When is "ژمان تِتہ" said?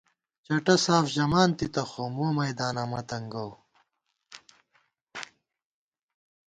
1.15-1.83